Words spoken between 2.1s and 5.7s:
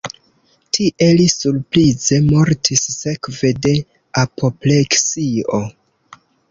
mortis sekve de apopleksio.